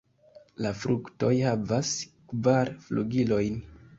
[0.65, 1.93] La fruktoj havas
[2.31, 3.63] kvar flugilojn.